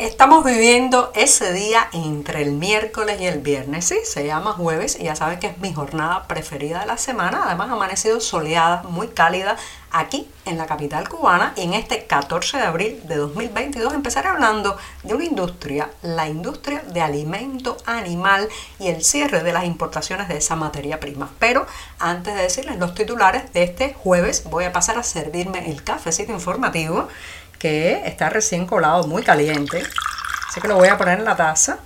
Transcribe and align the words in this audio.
Estamos 0.00 0.46
viviendo 0.46 1.12
ese 1.14 1.52
día 1.52 1.90
entre 1.92 2.40
el 2.40 2.52
miércoles 2.52 3.20
y 3.20 3.26
el 3.26 3.40
viernes, 3.40 3.84
sí, 3.84 3.98
se 4.02 4.24
llama 4.24 4.54
jueves 4.54 4.96
y 4.98 5.04
ya 5.04 5.14
saben 5.14 5.38
que 5.38 5.48
es 5.48 5.58
mi 5.58 5.74
jornada 5.74 6.26
preferida 6.26 6.80
de 6.80 6.86
la 6.86 6.96
semana. 6.96 7.42
Además, 7.44 7.68
ha 7.68 7.74
amanecido 7.74 8.18
soleada, 8.18 8.82
muy 8.84 9.08
cálida 9.08 9.58
aquí 9.92 10.26
en 10.46 10.56
la 10.56 10.66
capital 10.66 11.06
cubana 11.08 11.52
y 11.56 11.62
en 11.62 11.74
este 11.74 12.06
14 12.06 12.56
de 12.56 12.62
abril 12.62 13.02
de 13.04 13.16
2022 13.16 13.92
empezaré 13.92 14.28
hablando 14.28 14.78
de 15.02 15.14
una 15.14 15.24
industria, 15.24 15.90
la 16.00 16.28
industria 16.28 16.82
de 16.92 17.02
alimento 17.02 17.76
animal 17.84 18.48
y 18.78 18.88
el 18.88 19.04
cierre 19.04 19.42
de 19.42 19.52
las 19.52 19.64
importaciones 19.64 20.28
de 20.28 20.38
esa 20.38 20.56
materia 20.56 20.98
prima. 20.98 21.30
Pero 21.38 21.66
antes 21.98 22.34
de 22.34 22.42
decirles 22.42 22.78
los 22.78 22.94
titulares 22.94 23.52
de 23.52 23.64
este 23.64 23.92
jueves, 23.92 24.44
voy 24.44 24.64
a 24.64 24.72
pasar 24.72 24.96
a 24.96 25.02
servirme 25.02 25.70
el 25.70 25.84
cafecito 25.84 26.32
informativo 26.32 27.08
que 27.60 28.02
está 28.06 28.30
recién 28.30 28.66
colado, 28.66 29.06
muy 29.06 29.22
caliente. 29.22 29.84
Así 30.48 30.60
que 30.60 30.66
lo 30.66 30.74
voy 30.74 30.88
a 30.88 30.98
poner 30.98 31.20
en 31.20 31.24
la 31.24 31.36
taza. 31.36 31.78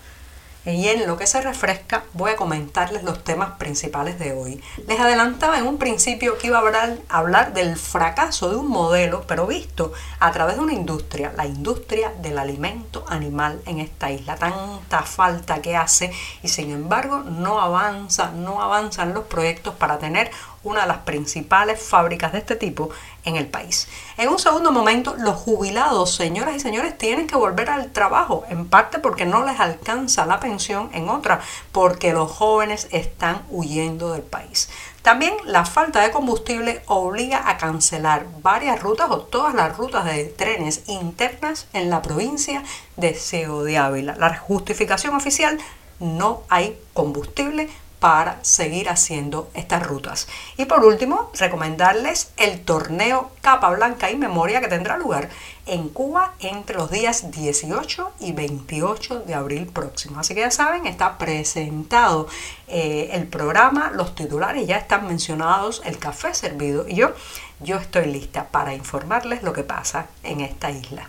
Y 0.67 0.89
en 0.89 1.07
lo 1.07 1.19
que 1.19 1.27
se 1.27 1.43
refresca 1.43 2.05
voy 2.15 2.31
a 2.31 2.37
comentarles 2.37 3.03
los 3.03 3.23
temas 3.23 3.59
principales 3.59 4.19
de 4.19 4.33
hoy. 4.33 4.63
Les 4.89 4.99
adelantaba 4.99 5.59
en 5.59 5.67
un 5.67 5.77
principio 5.77 6.39
que 6.39 6.47
iba 6.47 6.59
a 6.59 7.19
hablar, 7.19 7.53
del 7.53 7.77
fracaso 7.77 8.49
de 8.49 8.57
un 8.57 8.69
modelo, 8.69 9.25
pero 9.27 9.47
visto 9.47 9.93
a 10.21 10.33
través 10.33 10.57
de 10.57 10.63
una 10.63 10.73
industria, 10.73 11.35
la 11.37 11.45
industria 11.45 12.15
del 12.23 12.39
alimento 12.39 13.05
animal 13.09 13.61
en 13.67 13.81
esta 13.81 14.11
isla. 14.11 14.37
Tanta 14.37 15.03
falta 15.03 15.61
que 15.61 15.77
hace 15.77 16.11
y 16.43 16.49
sin 16.49 16.71
embargo 16.71 17.19
no 17.19 17.61
avanza, 17.61 18.31
no 18.31 18.63
avanzan 18.63 19.13
los 19.13 19.25
proyectos 19.25 19.75
para 19.75 19.99
tener 19.99 20.31
una 20.65 20.83
de 20.83 20.89
las 20.89 20.99
principales 20.99 21.81
fábricas 21.81 22.33
de 22.33 22.39
este 22.39 22.57
tipo 22.57 22.91
en 23.25 23.37
el 23.37 23.47
país. 23.47 23.89
En 24.17 24.29
un 24.29 24.39
segundo 24.39 24.73
momento, 24.73 25.15
los 25.19 25.37
jubilados, 25.37 26.15
señoras 26.15 26.57
y 26.57 26.61
señores, 26.61 26.99
tienen 26.99 27.27
que 27.27 27.37
volver 27.37 27.71
al 27.71 27.91
trabajo, 27.93 28.45
en 28.49 28.69
parte 28.69 28.99
porque 28.99 29.27
no 29.27 29.45
les 29.45 29.61
alcanza 29.61 30.27
la 30.27 30.41
pensión, 30.41 30.91
en 30.93 31.09
otra 31.09 31.41
porque 31.73 32.13
los 32.13 32.31
jóvenes 32.31 32.89
están 32.91 33.43
huyendo 33.51 34.13
del 34.13 34.23
país. 34.23 34.69
También 35.03 35.35
la 35.45 35.67
falta 35.67 36.01
de 36.01 36.11
combustible 36.11 36.83
obliga 36.87 37.51
a 37.51 37.59
cancelar 37.59 38.27
varias 38.41 38.83
rutas 38.83 39.11
o 39.11 39.19
todas 39.19 39.55
las 39.55 39.77
rutas 39.77 40.07
de 40.07 40.25
trenes 40.25 40.85
internas 40.87 41.67
en 41.75 41.91
la 41.91 42.01
provincia 42.01 42.63
de 42.97 43.13
Ciego 43.13 43.65
de 43.65 43.77
Ávila. 43.77 44.17
La 44.19 44.35
justificación 44.35 45.15
oficial 45.15 45.59
no 46.01 46.43
hay 46.49 46.79
combustible 46.95 47.69
para 48.05 48.39
seguir 48.45 48.91
haciendo 48.91 49.49
estas 49.55 49.83
rutas. 49.83 50.29
Y 50.59 50.67
por 50.67 50.85
último, 50.85 51.31
recomendarles 51.39 52.33
el 52.37 52.61
torneo 52.61 53.31
Capa 53.41 53.71
Blanca 53.71 54.11
y 54.11 54.17
Memoria 54.17 54.61
que 54.61 54.69
tendrá 54.69 54.99
lugar 54.99 55.31
en 55.65 55.89
Cuba 55.89 56.35
entre 56.41 56.77
los 56.77 56.91
días 56.91 57.31
18 57.31 58.13
y 58.21 58.33
28 58.33 59.21
de 59.21 59.33
abril 59.33 59.69
próximo. 59.69 60.21
Así 60.21 60.35
que 60.35 60.41
ya 60.41 60.51
saben, 60.51 60.87
está 60.87 61.17
presentado 61.17 62.29
eh, 62.69 63.09
el 63.13 63.27
programa, 63.27 63.91
los 63.91 64.15
titulares 64.15 64.67
ya 64.67 64.77
están 64.77 65.07
mencionados, 65.07 65.81
el 65.87 65.97
café 65.97 66.35
servido 66.35 66.87
y 66.87 66.97
yo, 66.97 67.15
yo 67.61 67.79
estoy 67.79 68.05
lista 68.05 68.49
para 68.51 68.75
informarles 68.75 69.43
lo 69.43 69.55
que 69.55 69.63
pasa 69.63 70.09
en 70.23 70.43
esta 70.43 70.71
isla. 70.71 71.09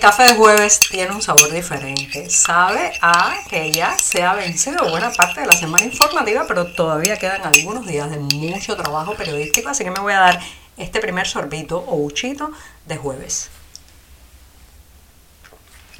Café 0.00 0.22
de 0.24 0.34
jueves 0.36 0.78
tiene 0.78 1.12
un 1.12 1.20
sabor 1.20 1.50
diferente. 1.50 2.30
Sabe 2.30 2.92
a 3.02 3.34
que 3.50 3.72
ya 3.72 3.98
se 3.98 4.22
ha 4.22 4.34
vencido 4.34 4.88
buena 4.88 5.10
parte 5.10 5.40
de 5.40 5.46
la 5.46 5.52
semana 5.52 5.84
informativa, 5.84 6.44
pero 6.46 6.72
todavía 6.72 7.16
quedan 7.16 7.42
algunos 7.42 7.84
días 7.84 8.08
de 8.10 8.18
mucho 8.18 8.76
trabajo 8.76 9.14
periodístico, 9.14 9.70
así 9.70 9.82
que 9.82 9.90
me 9.90 10.00
voy 10.00 10.12
a 10.12 10.20
dar 10.20 10.40
este 10.76 11.00
primer 11.00 11.26
sorbito 11.26 11.78
o 11.78 11.96
uchito 11.96 12.52
de 12.86 12.96
jueves. 12.96 13.50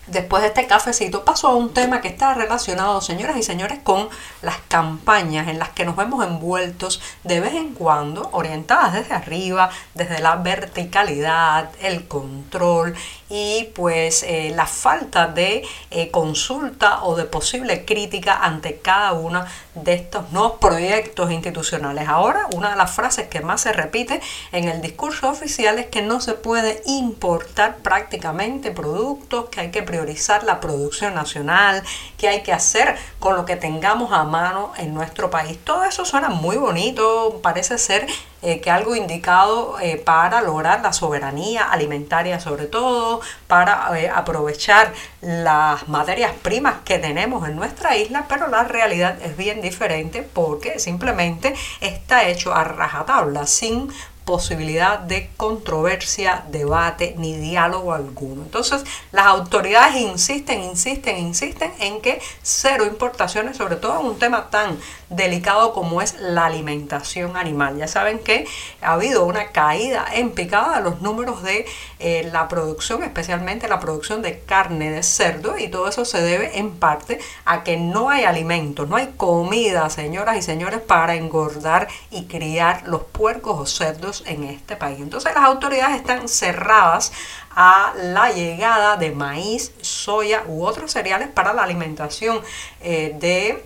Después 0.09 0.43
de 0.43 0.49
este 0.49 0.67
cafecito 0.67 1.23
paso 1.23 1.49
a 1.49 1.55
un 1.55 1.75
tema 1.75 2.01
que 2.01 2.09
está 2.09 2.33
relacionado, 2.33 3.03
señoras 3.03 3.37
y 3.37 3.43
señores, 3.43 3.81
con 3.83 4.09
las 4.41 4.57
campañas 4.69 5.49
en 5.49 5.59
las 5.59 5.69
que 5.71 5.85
nos 5.85 5.97
vemos 5.97 6.25
envueltos 6.25 7.03
de 7.25 7.41
vez 7.41 7.53
en 7.55 7.75
cuando, 7.75 8.31
orientadas 8.33 8.95
desde 8.95 9.15
arriba, 9.15 9.69
desde 9.95 10.21
la 10.21 10.37
verticalidad, 10.37 11.71
el 11.81 12.09
control 12.09 12.95
y 13.29 13.71
pues 13.75 14.23
eh, 14.23 14.53
la 14.55 14.67
falta 14.67 15.27
de 15.27 15.67
eh, 15.91 16.11
consulta 16.11 17.05
o 17.05 17.17
de 17.17 17.25
posible 17.25 17.85
crítica 17.85 18.39
ante 18.43 18.79
cada 18.79 19.13
uno 19.13 19.45
de 19.75 19.95
estos 19.95 20.31
nuevos 20.33 20.59
proyectos 20.59 21.31
institucionales. 21.31 22.09
Ahora, 22.09 22.47
una 22.55 22.71
de 22.71 22.77
las 22.77 22.91
frases 22.91 23.29
que 23.29 23.41
más 23.41 23.61
se 23.61 23.73
repite 23.73 24.21
en 24.53 24.69
el 24.69 24.81
discurso 24.81 25.29
oficial 25.29 25.79
es 25.79 25.87
que 25.87 26.03
no 26.03 26.21
se 26.21 26.35
puede 26.35 26.83
importar 26.87 27.77
prácticamente 27.79 28.71
productos, 28.71 29.49
que 29.51 29.61
hay 29.61 29.71
que 29.71 29.83
priorizar 29.83 30.43
la 30.45 30.61
producción 30.61 31.15
nacional, 31.15 31.83
que 32.17 32.29
hay 32.29 32.43
que 32.43 32.53
hacer 32.53 32.97
con 33.19 33.37
lo 33.37 33.45
que 33.45 33.57
tengamos 33.57 34.13
a 34.13 34.25
mano 34.25 34.73
en 34.79 34.95
nuestro 34.95 35.31
país. 35.31 35.59
Todo 35.65 35.85
eso 35.85 36.05
suena 36.05 36.29
muy 36.29 36.57
bonito, 36.57 37.41
parece 37.43 37.79
ser 37.79 38.07
eh, 38.41 38.61
que 38.61 38.71
algo 38.71 38.95
indicado 38.95 39.81
eh, 39.81 39.97
para 39.97 40.41
lograr 40.43 40.81
la 40.81 40.93
soberanía 40.93 41.65
alimentaria 41.65 42.39
sobre 42.39 42.67
todo, 42.67 43.21
para 43.49 43.91
eh, 43.99 44.09
aprovechar 44.09 44.93
las 45.21 45.89
materias 45.89 46.33
primas 46.41 46.77
que 46.85 46.99
tenemos 46.99 47.49
en 47.49 47.57
nuestra 47.57 47.97
isla, 47.97 48.27
pero 48.29 48.47
la 48.47 48.63
realidad 48.65 49.21
es 49.23 49.37
bien 49.37 49.61
diferente 49.61 50.23
porque 50.23 50.79
simplemente 50.79 51.55
está 51.81 52.29
hecho 52.29 52.55
a 52.55 52.63
rajatabla, 52.63 53.47
sin 53.47 53.91
posibilidad 54.29 54.99
de 54.99 55.31
controversia, 55.39 56.45
debate 56.51 57.15
ni 57.17 57.35
diálogo 57.35 57.95
alguno. 57.95 58.43
Entonces, 58.43 58.85
las 59.11 59.25
autoridades 59.25 59.97
insisten, 59.97 60.63
insisten, 60.63 61.17
insisten 61.17 61.73
en 61.81 62.03
que 62.03 62.21
cero 62.43 62.85
importaciones, 62.85 63.57
sobre 63.57 63.77
todo 63.77 63.99
en 64.01 64.07
un 64.07 64.19
tema 64.19 64.51
tan 64.51 64.79
delicado 65.09 65.73
como 65.73 66.03
es 66.03 66.21
la 66.21 66.45
alimentación 66.45 67.39
animal. 67.39 67.79
Ya 67.79 67.89
saben 67.89 68.19
que 68.19 68.47
ha 68.83 68.93
habido 68.93 69.25
una 69.25 69.47
caída 69.47 70.05
en 70.13 70.33
picada 70.33 70.77
de 70.77 70.83
los 70.83 71.01
números 71.01 71.43
de 71.43 71.65
eh, 71.99 72.29
la 72.31 72.49
producción, 72.49 73.03
especialmente 73.03 73.67
la 73.67 73.81
producción 73.81 74.21
de 74.21 74.41
carne 74.41 74.91
de 74.91 75.03
cerdo, 75.03 75.57
y 75.57 75.69
todo 75.69 75.89
eso 75.89 76.05
se 76.05 76.21
debe 76.21 76.59
en 76.59 76.73
parte 76.77 77.19
a 77.47 77.65
que 77.65 77.79
no 77.79 78.11
hay 78.11 78.25
alimentos, 78.25 78.91
no 78.91 78.97
hay 78.97 79.15
comida, 79.17 79.89
señoras 79.89 80.37
y 80.37 80.43
señores, 80.43 80.81
para 80.81 81.15
engordar 81.15 81.89
y 82.11 82.25
criar 82.25 82.87
los 82.87 83.05
puercos 83.05 83.59
o 83.59 83.65
cerdos 83.65 84.18
en 84.27 84.45
este 84.45 84.77
país. 84.77 84.99
Entonces 85.01 85.33
las 85.35 85.45
autoridades 85.45 85.97
están 85.97 86.29
cerradas 86.29 87.13
a 87.51 87.93
la 87.97 88.31
llegada 88.31 88.97
de 88.97 89.11
maíz, 89.11 89.73
soya 89.81 90.45
u 90.47 90.65
otros 90.65 90.93
cereales 90.93 91.29
para 91.29 91.53
la 91.53 91.63
alimentación 91.63 92.41
eh, 92.81 93.17
de 93.19 93.65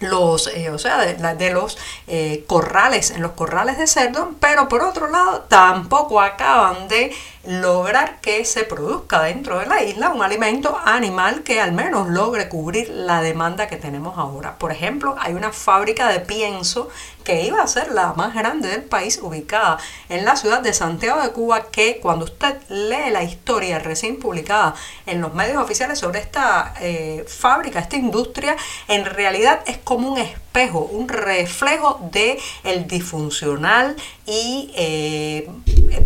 los, 0.00 0.46
eh, 0.48 0.70
o 0.70 0.78
sea, 0.78 0.98
de, 0.98 1.50
los 1.50 1.76
eh, 2.06 2.44
corrales, 2.46 3.10
en 3.10 3.22
los 3.22 3.32
corrales 3.32 3.78
de 3.78 3.86
cerdo, 3.86 4.32
pero 4.40 4.68
por 4.68 4.82
otro 4.82 5.08
lado 5.08 5.40
tampoco 5.48 6.20
acaban 6.20 6.88
de 6.88 7.14
lograr 7.48 8.20
que 8.20 8.44
se 8.44 8.64
produzca 8.64 9.22
dentro 9.22 9.58
de 9.58 9.64
la 9.64 9.82
isla 9.82 10.10
un 10.10 10.22
alimento 10.22 10.78
animal 10.84 11.42
que 11.42 11.62
al 11.62 11.72
menos 11.72 12.08
logre 12.08 12.50
cubrir 12.50 12.90
la 12.90 13.22
demanda 13.22 13.68
que 13.68 13.76
tenemos 13.76 14.18
ahora. 14.18 14.58
Por 14.58 14.70
ejemplo, 14.70 15.16
hay 15.18 15.32
una 15.32 15.50
fábrica 15.50 16.08
de 16.08 16.20
pienso 16.20 16.90
que 17.24 17.44
iba 17.44 17.62
a 17.62 17.66
ser 17.66 17.92
la 17.92 18.12
más 18.14 18.34
grande 18.34 18.68
del 18.68 18.82
país, 18.82 19.18
ubicada 19.22 19.78
en 20.10 20.26
la 20.26 20.36
ciudad 20.36 20.60
de 20.60 20.74
Santiago 20.74 21.22
de 21.22 21.30
Cuba, 21.30 21.70
que 21.70 22.00
cuando 22.00 22.26
usted 22.26 22.58
lee 22.68 23.10
la 23.10 23.22
historia 23.22 23.78
recién 23.78 24.18
publicada 24.18 24.74
en 25.06 25.20
los 25.22 25.32
medios 25.32 25.62
oficiales 25.62 25.98
sobre 25.98 26.20
esta 26.20 26.74
eh, 26.80 27.24
fábrica, 27.26 27.80
esta 27.80 27.96
industria, 27.96 28.56
en 28.88 29.06
realidad 29.06 29.60
es 29.66 29.78
como 29.78 30.12
un 30.12 30.18
espejo, 30.18 30.80
un 30.80 31.08
reflejo 31.08 31.98
de 32.12 32.38
el 32.64 32.86
disfuncional 32.86 33.96
y 34.28 34.70
eh, 34.76 35.48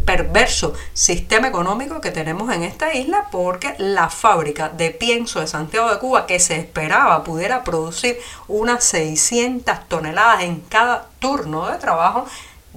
perverso 0.07 0.75
sistema 0.93 1.49
económico 1.49 2.01
que 2.01 2.13
tenemos 2.13 2.55
en 2.55 2.63
esta 2.63 2.95
isla 2.95 3.27
porque 3.33 3.75
la 3.79 4.11
fábrica 4.11 4.69
de 4.69 4.91
pienso 4.91 5.41
de 5.41 5.49
Santiago 5.49 5.91
de 5.91 5.99
Cuba 5.99 6.27
que 6.27 6.39
se 6.39 6.57
esperaba 6.57 7.25
pudiera 7.25 7.65
producir 7.65 8.19
unas 8.47 8.85
600 8.85 9.89
toneladas 9.89 10.45
en 10.45 10.61
cada 10.61 11.09
turno 11.19 11.67
de 11.67 11.79
trabajo 11.79 12.27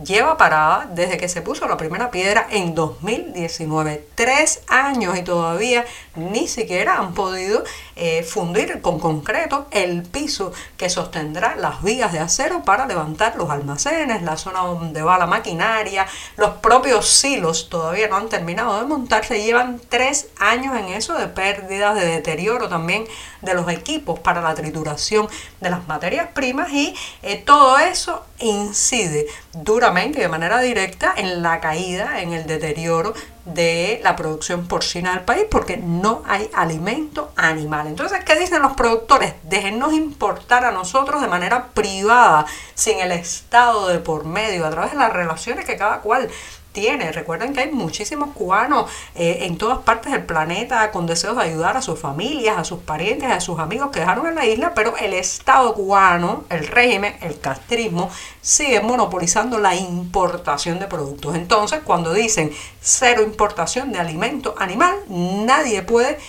lleva 0.04 0.38
parada 0.38 0.90
desde 0.92 1.18
que 1.18 1.30
se 1.30 1.42
puso 1.42 1.68
la 1.68 1.78
primera 1.78 2.12
piedra 2.12 2.48
en 2.50 2.76
2019. 2.76 4.08
Tres 4.16 4.62
años 4.68 5.18
y 5.18 5.24
todavía 5.24 5.86
ni 6.16 6.48
siquiera 6.48 6.98
han 6.98 7.14
podido 7.14 7.64
eh, 7.96 8.24
fundir 8.24 8.82
con 8.82 9.00
concreto 9.00 9.68
el 9.72 10.04
piso 10.04 10.52
que 10.78 10.90
sostendrá 10.90 11.56
las 11.56 11.82
vías 11.82 12.12
de 12.12 12.20
acero 12.20 12.64
para 12.64 12.86
levantar 12.88 13.36
los 13.38 13.50
almacenes, 13.50 14.22
la 14.22 14.38
zona 14.38 14.60
donde 14.60 15.02
va 15.02 15.18
la 15.18 15.28
maquinaria, 15.28 16.06
los 16.36 16.52
propios 16.58 17.08
silos 17.08 17.70
todavía 17.70 18.08
no 18.08 18.18
han 18.18 18.30
terminado 18.30 18.80
de 18.80 18.86
montarse. 18.86 19.42
Llevan 19.42 19.80
tres 19.90 20.28
años 20.40 20.76
en 20.78 20.88
eso 20.90 21.14
de 21.14 21.28
pérdidas, 21.28 21.96
de 21.96 22.06
deterioro 22.06 22.68
también 22.68 23.06
de 23.42 23.54
los 23.54 23.70
equipos 23.70 24.20
para 24.20 24.42
la 24.42 24.56
trituración 24.56 25.28
de 25.62 25.70
las 25.70 25.88
materias 25.88 26.30
primas 26.34 26.72
y 26.72 26.96
eh, 27.24 27.38
todo 27.46 27.78
eso 27.80 28.26
incide 28.40 29.28
duramente 29.54 30.20
de 30.20 30.28
manera 30.28 30.60
directa 30.60 31.14
en 31.16 31.42
la 31.42 31.62
caída, 31.62 32.22
en 32.22 32.34
el 32.34 32.46
deterioro 32.46 33.14
de 33.46 34.02
la 34.04 34.16
producción 34.16 34.68
porcina 34.68 35.12
del 35.12 35.24
país 35.24 35.46
porque 35.50 35.78
no 35.78 36.24
hay 36.28 36.50
alimento 36.54 37.32
animal. 37.36 37.88
Entonces, 37.88 38.24
¿qué 38.26 38.36
dicen 38.36 38.62
los 38.62 38.74
productores? 38.74 39.36
Déjennos 39.44 39.94
importar 39.94 40.66
a 40.66 40.72
nosotros 40.72 41.22
de 41.22 41.28
manera 41.28 41.68
privada, 41.68 42.46
sin 42.74 43.00
el 43.00 43.12
Estado 43.12 43.88
de 43.88 44.00
por 44.00 44.26
medio, 44.26 44.66
a 44.66 44.72
través 44.72 44.92
de 44.92 44.98
las 44.98 45.14
relaciones 45.14 45.66
que 45.66 45.78
cada 45.78 46.02
cual 46.02 46.30
tiene. 46.76 47.12
Recuerden 47.12 47.54
que 47.54 47.62
hay 47.62 47.72
muchísimos 47.72 48.36
cubanos 48.36 48.92
eh, 49.16 49.40
en 49.42 49.58
todas 49.58 49.80
partes 49.80 50.12
del 50.12 50.26
planeta 50.26 50.92
con 50.92 51.08
deseos 51.08 51.38
de 51.38 51.44
ayudar 51.44 51.78
a 51.78 51.82
sus 51.82 51.98
familias, 51.98 52.60
a 52.60 52.64
sus 52.64 52.82
parientes, 52.82 53.32
a 53.32 53.40
sus 53.40 53.58
amigos 53.58 53.90
que 53.92 54.02
dejaron 54.02 54.28
en 54.28 54.36
la 54.36 54.46
isla, 54.46 54.74
pero 54.76 54.96
el 54.98 55.14
Estado 55.14 55.74
cubano, 55.74 56.44
el 56.52 56.68
régimen, 56.68 57.18
el 57.22 57.40
castrismo, 57.40 58.12
sigue 58.42 58.82
monopolizando 58.82 59.58
la 59.58 59.74
importación 59.74 60.78
de 60.78 60.86
productos. 60.86 61.34
Entonces, 61.34 61.80
cuando 61.84 62.14
dicen 62.14 62.52
cero 62.80 63.24
importación 63.24 63.92
de 63.92 64.00
alimento 64.00 64.54
animal, 64.60 64.96
nadie 65.08 65.82
puede 65.82 66.20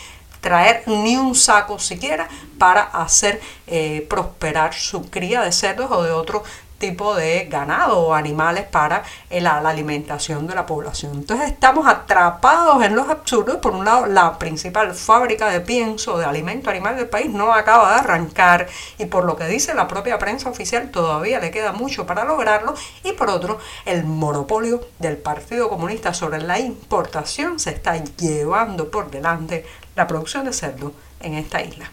traer 0.41 0.85
ni 0.87 1.17
un 1.17 1.35
saco 1.35 1.81
siquiera 1.81 2.29
para 2.57 2.83
hacer 2.83 3.41
eh, 3.67 4.07
prosperar 4.09 4.75
su 4.75 5.11
cría 5.11 5.43
de 5.43 5.51
cerdos 5.51 5.91
o 5.91 6.05
de 6.05 6.13
otro 6.13 6.45
tipo 6.79 7.15
de 7.15 7.47
ganado 7.51 7.99
o 7.99 8.15
animales 8.15 8.65
para 8.65 9.03
la, 9.31 9.59
alimentación 9.59 10.47
de 10.47 10.55
la 10.55 10.67
población. 10.67 11.13
Entonces 11.15 11.51
estamos 11.51 11.87
atrapados 11.87 12.83
en 12.85 12.95
los 12.95 13.09
absurdos. 13.09 13.57
Por 13.57 13.73
un 13.73 13.85
lado, 13.85 14.07
la 14.07 14.39
principal 14.39 14.95
fábrica 14.95 15.49
de 15.49 15.61
pienso 15.61 16.19
de 16.19 16.25
alimento 16.25 16.71
animal 16.71 16.97
del 16.97 17.09
país 17.09 17.31
no 17.31 17.53
acaba 17.53 17.95
de 17.95 18.01
arrancar 18.01 18.67
y 18.99 19.07
por 19.07 19.25
lo 19.25 19.37
que 19.37 19.47
dice 19.47 19.75
la 19.75 19.89
propia 19.89 20.19
prensa 20.19 20.51
oficial 20.51 20.91
todavía 20.91 21.41
le 21.41 21.51
queda 21.51 21.73
mucho 21.73 22.07
para 22.07 22.25
lograrlo. 22.25 22.75
Y 23.03 23.13
por 23.13 23.31
otro, 23.31 23.59
el 23.85 24.05
monopolio 24.05 24.81
del 24.99 25.17
Partido 25.17 25.69
Comunista 25.69 26.15
sobre 26.15 26.41
la 26.43 26.59
importación 26.59 27.59
se 27.59 27.71
está 27.71 27.97
llevando 27.97 28.91
por 28.91 29.11
delante 29.11 29.65
la 29.95 30.07
producción 30.07 30.45
de 30.45 30.53
cerdo 30.53 30.93
en 31.21 31.35
esta 31.35 31.63
isla. 31.63 31.91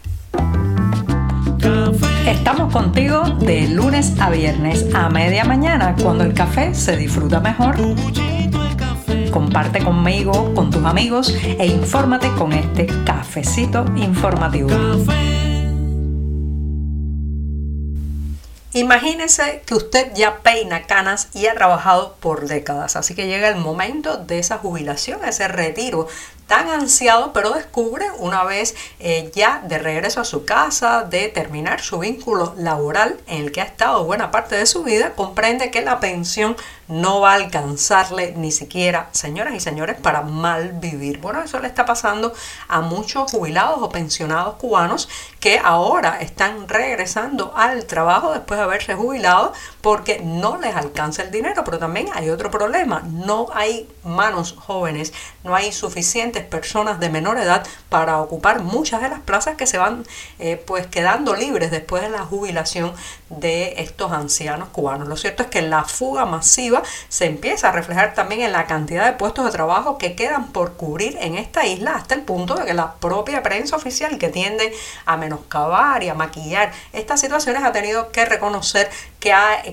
Estamos 2.26 2.72
contigo 2.72 3.22
de 3.40 3.68
lunes 3.68 4.14
a 4.18 4.30
viernes 4.30 4.86
a 4.94 5.10
media 5.10 5.44
mañana 5.44 5.94
cuando 6.02 6.24
el 6.24 6.32
café 6.32 6.74
se 6.74 6.96
disfruta 6.96 7.38
mejor. 7.38 7.76
Comparte 9.30 9.84
conmigo, 9.84 10.54
con 10.54 10.70
tus 10.70 10.82
amigos 10.86 11.34
e 11.44 11.66
infórmate 11.66 12.32
con 12.32 12.54
este 12.54 12.86
cafecito 13.04 13.84
informativo. 13.96 14.70
Imagínese 18.72 19.62
que 19.66 19.74
usted 19.74 20.12
ya 20.16 20.38
peina 20.38 20.82
canas 20.82 21.28
y 21.32 21.46
ha 21.46 21.54
trabajado 21.54 22.16
por 22.18 22.48
décadas, 22.48 22.96
así 22.96 23.14
que 23.14 23.28
llega 23.28 23.48
el 23.48 23.56
momento 23.56 24.16
de 24.16 24.40
esa 24.40 24.58
jubilación, 24.58 25.24
ese 25.24 25.46
retiro 25.46 26.08
tan 26.46 26.68
ansiado, 26.68 27.32
pero 27.32 27.50
descubre 27.50 28.06
una 28.18 28.44
vez 28.44 28.74
eh, 29.00 29.30
ya 29.34 29.62
de 29.66 29.78
regreso 29.78 30.20
a 30.20 30.24
su 30.24 30.44
casa, 30.44 31.04
de 31.04 31.28
terminar 31.28 31.80
su 31.80 31.98
vínculo 31.98 32.54
laboral 32.56 33.20
en 33.26 33.44
el 33.44 33.52
que 33.52 33.60
ha 33.60 33.64
estado 33.64 34.04
buena 34.04 34.30
parte 34.30 34.56
de 34.56 34.66
su 34.66 34.82
vida, 34.82 35.12
comprende 35.14 35.70
que 35.70 35.82
la 35.82 36.00
pensión 36.00 36.56
no 36.88 37.20
va 37.20 37.32
a 37.32 37.36
alcanzarle 37.36 38.32
ni 38.36 38.52
siquiera, 38.52 39.08
señoras 39.12 39.54
y 39.54 39.60
señores, 39.60 39.96
para 39.98 40.22
mal 40.22 40.72
vivir. 40.74 41.18
Bueno, 41.18 41.42
eso 41.42 41.58
le 41.60 41.68
está 41.68 41.86
pasando 41.86 42.34
a 42.68 42.80
muchos 42.82 43.30
jubilados 43.30 43.78
o 43.80 43.88
pensionados 43.88 44.56
cubanos 44.56 45.08
que 45.40 45.58
ahora 45.58 46.20
están 46.20 46.68
regresando 46.68 47.52
al 47.56 47.86
trabajo 47.86 48.32
después 48.32 48.58
de 48.58 48.64
haberse 48.64 48.94
jubilado 48.94 49.52
porque 49.80 50.20
no 50.22 50.58
les 50.58 50.76
alcanza 50.76 51.22
el 51.22 51.30
dinero, 51.30 51.64
pero 51.64 51.78
también 51.78 52.08
hay 52.14 52.30
otro 52.30 52.50
problema, 52.50 53.02
no 53.06 53.48
hay 53.54 53.88
manos 54.02 54.54
jóvenes, 54.58 55.12
no 55.42 55.54
hay 55.54 55.72
suficiente 55.72 56.33
personas 56.42 57.00
de 57.00 57.10
menor 57.10 57.38
edad 57.38 57.66
para 57.88 58.20
ocupar 58.20 58.62
muchas 58.62 59.00
de 59.02 59.08
las 59.08 59.20
plazas 59.20 59.56
que 59.56 59.66
se 59.66 59.78
van 59.78 60.04
eh, 60.38 60.62
pues 60.66 60.86
quedando 60.86 61.34
libres 61.34 61.70
después 61.70 62.02
de 62.02 62.10
la 62.10 62.24
jubilación 62.24 62.92
de 63.28 63.74
estos 63.78 64.12
ancianos 64.12 64.68
cubanos. 64.70 65.08
Lo 65.08 65.16
cierto 65.16 65.42
es 65.42 65.48
que 65.48 65.62
la 65.62 65.84
fuga 65.84 66.24
masiva 66.24 66.82
se 67.08 67.26
empieza 67.26 67.68
a 67.68 67.72
reflejar 67.72 68.14
también 68.14 68.42
en 68.42 68.52
la 68.52 68.66
cantidad 68.66 69.06
de 69.06 69.12
puestos 69.12 69.44
de 69.44 69.50
trabajo 69.50 69.98
que 69.98 70.14
quedan 70.14 70.52
por 70.52 70.74
cubrir 70.74 71.16
en 71.20 71.36
esta 71.36 71.66
isla 71.66 71.92
hasta 71.96 72.14
el 72.14 72.22
punto 72.22 72.54
de 72.54 72.64
que 72.64 72.74
la 72.74 72.94
propia 72.94 73.42
prensa 73.42 73.76
oficial 73.76 74.18
que 74.18 74.28
tiende 74.28 74.72
a 75.06 75.16
menoscabar 75.16 76.02
y 76.02 76.08
a 76.08 76.14
maquillar 76.14 76.72
estas 76.92 77.20
situaciones 77.20 77.62
ha 77.62 77.72
tenido 77.72 78.10
que 78.10 78.24
reconocer 78.24 78.90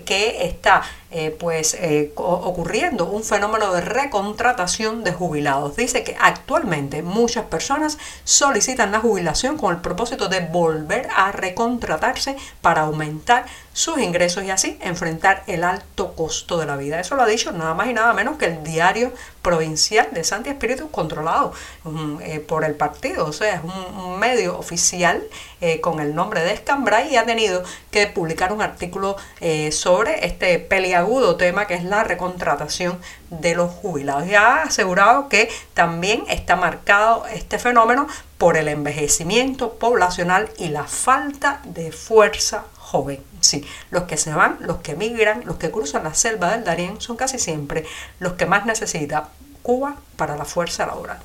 que, 0.05 0.45
está 0.45 0.83
eh, 1.11 1.35
pues 1.37 1.73
eh, 1.73 2.13
ocurriendo 2.15 3.05
un 3.05 3.23
fenómeno 3.23 3.73
de 3.73 3.81
recontratación 3.81 5.03
de 5.03 5.11
jubilados. 5.11 5.75
Dice 5.75 6.03
que 6.03 6.15
actualmente 6.19 7.01
muchas 7.01 7.45
personas 7.45 7.97
solicitan 8.23 8.93
la 8.93 8.99
jubilación 8.99 9.57
con 9.57 9.75
el 9.75 9.81
propósito 9.81 10.29
de 10.29 10.39
volver 10.39 11.09
a 11.15 11.33
recontratarse 11.33 12.37
para 12.61 12.83
aumentar 12.83 13.45
sus 13.73 13.99
ingresos 13.99 14.43
y 14.43 14.51
así 14.51 14.77
enfrentar 14.81 15.43
el 15.47 15.63
alto 15.63 16.13
costo 16.13 16.57
de 16.57 16.65
la 16.65 16.75
vida. 16.75 16.99
Eso 16.99 17.15
lo 17.15 17.23
ha 17.23 17.27
dicho 17.27 17.51
nada 17.51 17.73
más 17.73 17.87
y 17.87 17.93
nada 17.93 18.13
menos 18.13 18.37
que 18.37 18.45
el 18.45 18.63
diario 18.63 19.13
provincial 19.41 20.09
de 20.11 20.23
Santi 20.23 20.49
Espíritu 20.49 20.91
controlado 20.91 21.53
mm, 21.83 22.17
eh, 22.21 22.39
por 22.39 22.63
el 22.63 22.75
partido, 22.75 23.25
o 23.25 23.33
sea, 23.33 23.55
es 23.55 23.61
un, 23.63 24.19
medio 24.19 24.57
oficial 24.57 25.23
eh, 25.61 25.81
con 25.81 25.99
el 25.99 26.13
nombre 26.13 26.41
de 26.41 26.53
Escambray 26.53 27.11
y 27.11 27.15
ha 27.15 27.25
tenido 27.25 27.63
que 27.89 28.05
publicar 28.07 28.53
un 28.53 28.61
artículo 28.61 29.15
eh, 29.39 29.71
sobre 29.71 30.27
este 30.27 30.59
peliagudo 30.59 31.37
tema 31.37 31.65
que 31.65 31.73
es 31.73 31.83
la 31.83 32.03
recontratación 32.03 32.99
de 33.31 33.55
los 33.55 33.71
jubilados 33.71 34.27
y 34.27 34.35
ha 34.35 34.63
asegurado 34.63 35.27
que 35.27 35.49
también 35.73 36.23
está 36.27 36.55
marcado 36.55 37.25
este 37.27 37.57
fenómeno 37.57 38.07
por 38.37 38.57
el 38.57 38.67
envejecimiento 38.67 39.73
poblacional 39.73 40.49
y 40.57 40.67
la 40.67 40.83
falta 40.83 41.61
de 41.63 41.91
fuerza 41.91 42.65
joven. 42.91 43.23
Sí, 43.39 43.65
los 43.89 44.03
que 44.03 44.17
se 44.17 44.33
van, 44.33 44.57
los 44.59 44.77
que 44.77 44.95
migran, 44.95 45.43
los 45.45 45.55
que 45.55 45.71
cruzan 45.71 46.03
la 46.03 46.13
selva 46.13 46.51
del 46.51 46.65
Darién 46.65 46.99
son 46.99 47.15
casi 47.15 47.39
siempre 47.39 47.85
los 48.19 48.33
que 48.33 48.45
más 48.45 48.65
necesita 48.65 49.29
Cuba 49.63 49.95
para 50.17 50.35
la 50.35 50.45
fuerza 50.45 50.85
laboral. 50.85 51.19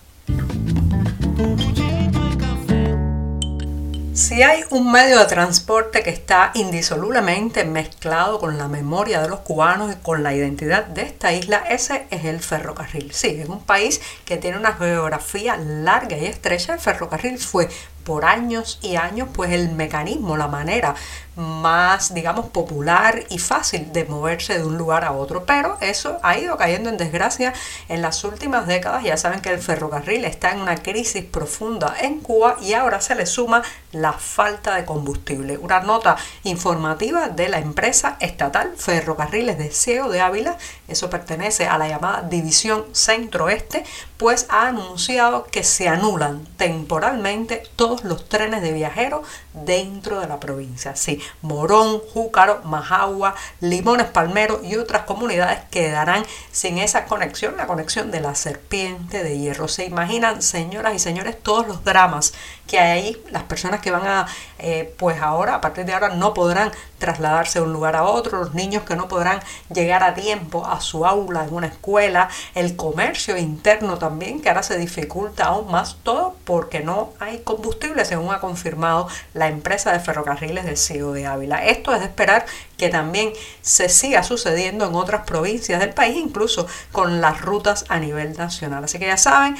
Si 4.13 4.43
hay 4.43 4.63
un 4.71 4.91
medio 4.91 5.19
de 5.19 5.27
transporte 5.27 6.03
que 6.03 6.11
está 6.11 6.51
indisolublemente 6.55 7.65
mezclado 7.65 8.39
con 8.39 8.57
la 8.57 8.69
memoria 8.69 9.21
de 9.21 9.29
los 9.29 9.41
cubanos 9.41 9.93
y 9.93 9.97
con 9.97 10.23
la 10.23 10.35
identidad 10.35 10.87
de 10.87 11.03
esta 11.03 11.33
isla, 11.33 11.65
ese 11.69 12.07
es 12.11 12.25
el 12.25 12.41
ferrocarril. 12.41 13.13
Sí, 13.13 13.39
es 13.41 13.49
un 13.49 13.63
país 13.63 14.01
que 14.25 14.37
tiene 14.37 14.57
una 14.57 14.73
geografía 14.73 15.57
larga 15.57 16.17
y 16.17 16.27
estrecha. 16.27 16.75
El 16.75 16.81
ferrocarril 16.81 17.39
fue 17.39 17.69
por 18.07 18.25
años 18.25 18.79
y 18.81 18.97
años 18.97 19.29
pues 19.35 19.51
el 19.51 19.73
mecanismo, 19.73 20.37
la 20.37 20.47
manera 20.47 20.95
más, 21.35 22.15
digamos, 22.15 22.47
popular 22.47 23.25
y 23.29 23.39
fácil 23.39 23.93
de 23.93 24.07
moverse 24.07 24.57
de 24.57 24.65
un 24.65 24.79
lugar 24.79 25.05
a 25.05 25.13
otro. 25.13 25.45
Pero 25.45 25.77
eso 25.83 26.19
ha 26.23 26.39
ido 26.39 26.57
cayendo 26.57 26.89
en 26.89 26.97
desgracia 26.97 27.53
en 27.89 28.01
las 28.01 28.25
últimas 28.25 28.67
décadas. 28.67 29.03
Ya 29.05 29.19
saben 29.19 29.41
que 29.41 29.51
el 29.51 29.59
ferrocarril 29.59 30.25
está 30.25 30.53
en 30.53 30.61
una 30.61 30.77
crisis 30.77 31.25
profunda 31.25 31.95
en 32.01 32.21
Cuba 32.21 32.57
y 32.63 32.73
ahora 32.73 33.03
se 33.03 33.15
le 33.15 33.27
suma 33.27 33.63
la 33.93 34.15
falta 34.15 34.77
de 34.77 34.87
combustible. 34.87 35.59
Una 35.59 35.81
nota 35.81 36.17
informativa 36.45 37.29
de 37.29 37.51
la 37.51 37.59
empresa 37.59 38.17
estatal 38.21 38.73
Ferrocarriles 38.77 39.59
de 39.59 39.71
Ciego 39.71 40.09
de 40.09 40.21
Ávila 40.21 40.57
eso 40.89 41.11
pertenece 41.11 41.67
a 41.67 41.79
la 41.79 41.89
llamada 41.89 42.23
División 42.23 42.85
Centro-Este, 42.93 43.85
pues 44.17 44.47
ha 44.49 44.69
anunciado 44.69 45.45
que 45.45 45.65
se 45.65 45.89
anulan 45.89 46.47
temporalmente 46.57 47.63
todos 47.77 47.96
los 48.05 48.29
trenes 48.29 48.63
de 48.63 48.73
viajeros 48.73 49.27
dentro 49.53 50.21
de 50.21 50.29
la 50.29 50.41
provincia. 50.41 50.97
Sí, 50.97 51.21
Morón, 51.43 52.01
Júcaro, 52.13 52.63
Majagua, 52.65 53.35
Limones, 53.61 54.07
Palmero 54.07 54.61
y 54.63 54.77
otras 54.77 55.03
comunidades 55.03 55.61
quedarán 55.71 56.25
sin 56.53 56.79
esa 56.79 57.05
conexión, 57.07 57.57
la 57.57 57.67
conexión 57.67 58.11
de 58.11 58.21
la 58.21 58.35
serpiente 58.35 59.23
de 59.23 59.39
hierro. 59.39 59.69
¿Se 59.69 59.85
imaginan, 59.85 60.43
señoras 60.43 60.95
y 60.95 60.99
señores, 60.99 61.41
todos 61.43 61.67
los 61.67 61.85
dramas 61.85 62.35
que 62.67 62.79
hay 62.79 63.01
ahí? 63.01 63.23
Las 63.31 63.45
personas 63.45 63.81
que 63.81 63.91
van 63.91 64.07
a, 64.07 64.27
eh, 64.59 64.95
pues 64.99 65.21
ahora, 65.21 65.55
a 65.55 65.61
partir 65.61 65.85
de 65.85 65.93
ahora, 65.93 66.11
no 66.11 66.35
podrán 66.35 66.73
trasladarse 66.99 67.59
de 67.59 67.65
un 67.65 67.73
lugar 67.73 67.97
a 67.97 68.05
otro, 68.05 68.39
los 68.39 68.55
niños 68.55 68.85
que 68.85 68.97
no 68.97 69.09
podrán 69.09 69.41
llegar 69.73 70.03
a 70.03 70.15
tiempo 70.15 70.67
a 70.67 70.81
su 70.81 71.07
aula 71.07 71.45
en 71.45 71.55
una 71.55 71.67
escuela, 71.67 72.29
el 72.55 72.77
comercio 72.77 73.37
interno 73.37 73.99
también, 73.99 74.41
que 74.41 74.49
ahora 74.49 74.63
se 74.63 74.79
dificulta 74.79 75.47
aún 75.47 75.71
más 75.71 75.97
todo 76.03 76.37
porque 76.45 76.81
no 76.81 77.13
hay 77.21 77.41
combustible, 77.41 78.05
según 78.05 78.33
ha 78.33 78.41
confirmado 78.41 79.09
la 79.35 79.49
empresa 79.49 79.93
de 79.93 80.01
ferrocarriles 80.01 80.65
del 80.65 80.77
CEO 80.77 81.13
de 81.13 81.27
Ávila. 81.27 81.65
Esto 81.65 81.95
es 81.95 82.01
de 82.01 82.07
esperar 82.07 82.47
que 82.77 82.89
también 82.89 83.33
se 83.63 83.89
siga 83.89 84.23
sucediendo 84.23 84.87
en 84.87 84.95
otras 84.95 85.25
provincias 85.27 85.81
del 85.81 85.91
país, 85.91 86.17
incluso 86.17 86.67
con 86.93 87.21
las 87.21 87.41
rutas 87.41 87.85
a 87.89 87.99
nivel 87.99 88.37
nacional. 88.37 88.85
Así 88.85 88.99
que 88.99 89.07
ya 89.07 89.17
saben, 89.17 89.57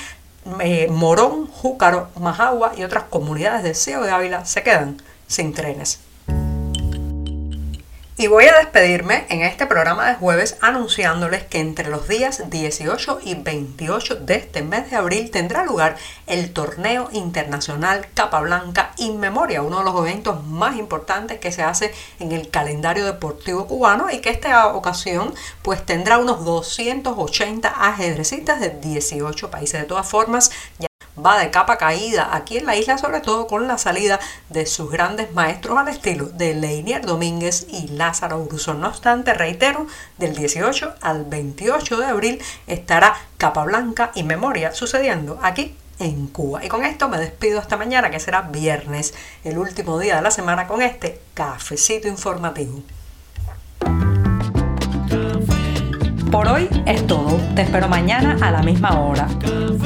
eh, 0.61 0.89
Morón, 0.91 1.49
Júcaro, 1.49 2.09
Majagua 2.21 2.73
y 2.77 2.85
otras 2.85 3.05
comunidades 3.05 3.63
del 3.63 3.75
CEO 3.75 4.03
de 4.03 4.11
Ávila 4.11 4.45
se 4.45 4.63
quedan 4.63 5.03
sin 5.27 5.53
trenes. 5.53 6.06
Y 8.19 8.29
voy 8.29 8.47
a 8.47 8.57
despedirme 8.57 9.27
en 9.29 9.43
este 9.43 9.67
programa 9.67 10.09
de 10.09 10.15
jueves 10.15 10.57
anunciándoles 10.63 11.45
que 11.45 11.61
entre 11.61 11.91
los 11.91 12.09
días 12.09 12.49
18 12.49 13.19
y 13.23 13.35
28 13.35 14.17
de 14.17 14.37
este 14.37 14.63
mes 14.63 14.89
de 14.89 14.97
abril 14.97 15.31
tendrá 15.31 15.67
lugar 15.67 15.99
el 16.27 16.51
torneo 16.55 17.11
internacional 17.13 18.07
Capablanca 18.15 18.93
In 18.97 19.21
Memoria, 19.21 19.61
uno 19.61 19.81
de 19.81 19.85
los 19.85 20.01
eventos 20.01 20.43
más 20.47 20.79
importantes 20.79 21.41
que 21.41 21.53
se 21.53 21.63
hace 21.63 21.93
en 22.19 22.33
el 22.33 22.49
calendario 22.49 23.05
deportivo 23.05 23.67
cubano 23.67 24.09
y 24.11 24.23
que 24.23 24.31
esta 24.31 24.69
ocasión 24.69 25.35
pues 25.61 25.85
tendrá 25.85 26.17
unos 26.17 26.43
280 26.47 27.69
ajedrecistas 27.69 28.61
de 28.61 28.71
18 28.71 29.51
países. 29.51 29.83
De 29.83 29.87
todas 29.87 30.09
formas, 30.09 30.51
ya 30.79 30.87
va 31.25 31.39
de 31.39 31.51
capa 31.51 31.79
caída 31.79 32.35
aquí 32.35 32.59
en 32.59 32.67
la 32.67 32.77
isla, 32.77 32.99
sobre 32.99 33.21
todo 33.21 33.47
con 33.47 33.67
la 33.67 33.79
salida 33.79 34.21
de 34.49 34.67
sus 34.67 34.91
grandes 34.91 35.33
maestros 35.33 35.79
al 35.79 35.89
estilo 35.89 36.27
de 36.27 36.55
Leinier 36.55 37.05
Domínguez 37.05 37.67
y 37.71 37.89
Lázaro 37.89 38.45
Bruso. 38.45 38.75
No 38.75 38.89
obstante, 38.89 39.35
reitero, 39.35 39.87
del 40.19 40.35
18 40.35 40.95
al 41.01 41.25
28 41.25 41.97
de 41.99 42.07
abril 42.07 42.43
estará 42.67 43.17
Capa 43.39 43.65
Blanca 43.65 44.13
y 44.15 44.23
Memoria 44.23 44.73
sucediendo 44.73 45.39
aquí 45.43 45.75
en 45.99 46.27
Cuba. 46.29 46.65
Y 46.65 46.69
con 46.69 46.85
esto 46.85 47.09
me 47.09 47.19
despido 47.19 47.59
hasta 47.59 47.77
mañana, 47.77 48.11
que 48.11 48.21
será 48.21 48.43
viernes, 48.43 49.15
el 49.45 49.59
último 49.59 49.99
día 49.99 50.17
de 50.17 50.23
la 50.23 50.31
semana 50.31 50.67
con 50.67 50.83
este 50.83 51.21
cafecito 51.35 52.09
informativo. 52.09 52.83
Por 56.31 56.49
hoy 56.49 56.69
es 56.85 57.07
todo. 57.07 57.41
Te 57.55 57.63
espero 57.63 57.89
mañana 57.89 58.37
a 58.47 58.51
la 58.51 58.63
misma 58.63 59.01
hora. 59.01 59.27